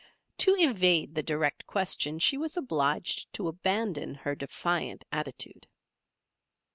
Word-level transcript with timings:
To 0.39 0.55
evade 0.57 1.13
the 1.13 1.21
direct 1.21 1.67
question 1.67 2.17
she 2.17 2.35
was 2.35 2.57
obliged 2.57 3.31
to 3.33 3.47
abandon 3.47 4.15
her 4.15 4.33
defiant 4.33 5.05
attitude. 5.11 5.67